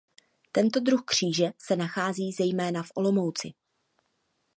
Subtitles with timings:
[0.51, 3.53] Tento druh kříže se nachází zejména v Olomouci.